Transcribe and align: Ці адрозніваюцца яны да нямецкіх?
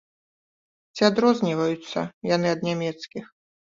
Ці 0.95 1.01
адрозніваюцца 1.09 1.99
яны 2.35 2.49
да 2.59 2.73
нямецкіх? 2.73 3.25